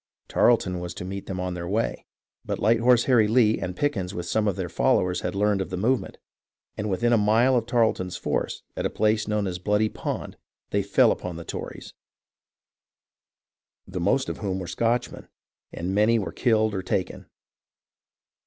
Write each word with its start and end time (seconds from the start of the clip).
Tarleton 0.27 0.79
was 0.79 0.95
to 0.95 1.05
meet 1.05 1.27
them 1.27 1.39
on 1.39 1.53
their 1.53 1.67
way, 1.67 2.07
but 2.43 2.57
Light 2.57 2.79
Horse 2.79 3.03
Harry 3.03 3.27
Lee 3.27 3.59
and 3.59 3.75
Pickens 3.75 4.15
with 4.15 4.25
some 4.25 4.47
of 4.47 4.55
their 4.55 4.67
followers 4.67 5.21
had 5.21 5.35
learned 5.35 5.61
of 5.61 5.69
the 5.69 5.77
movement, 5.77 6.17
and 6.75 6.89
within 6.89 7.13
a 7.13 7.19
mile 7.19 7.55
of 7.55 7.67
Tarleton's 7.67 8.17
force, 8.17 8.63
at 8.75 8.83
a 8.83 8.89
place 8.89 9.27
known 9.27 9.45
as 9.45 9.59
Bloody 9.59 9.89
Pond, 9.89 10.37
they 10.71 10.81
fell 10.81 11.11
upon 11.11 11.35
the 11.35 11.45
Tories, 11.45 11.93
the 13.85 13.99
most 13.99 14.27
of 14.27 14.37
whom 14.39 14.57
were 14.57 14.65
Scotchmen, 14.65 15.27
and 15.71 15.93
many 15.93 16.17
were 16.17 16.31
killed 16.31 16.73
or 16.73 16.81
taken. 16.81 17.27